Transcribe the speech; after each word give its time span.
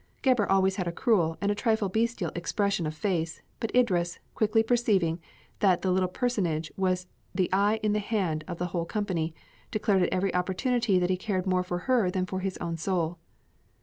Gebhr 0.23 0.49
always 0.51 0.77
had 0.77 0.87
a 0.87 0.91
cruel 0.91 1.37
and 1.41 1.51
a 1.51 1.53
trifle 1.53 1.87
bestial 1.87 2.31
expression 2.33 2.87
of 2.87 2.95
face, 2.95 3.43
but 3.59 3.69
Idris, 3.75 4.17
quickly 4.33 4.63
perceiving 4.63 5.19
that 5.59 5.83
that 5.83 5.91
little 5.91 6.09
personage 6.09 6.71
was 6.75 7.05
the 7.35 7.47
eye 7.53 7.79
in 7.83 7.93
the 7.93 7.99
head 7.99 8.43
of 8.47 8.57
the 8.57 8.69
whole 8.73 8.85
company, 8.85 9.35
declared 9.69 10.01
at 10.01 10.09
every 10.11 10.33
opportunity 10.33 10.97
that 10.97 11.11
he 11.11 11.17
cared 11.17 11.45
more 11.45 11.61
for 11.61 11.77
her 11.87 12.09
than 12.09 12.25
for 12.25 12.39
his 12.39 12.57
own 12.57 12.77
soul. 12.77 13.19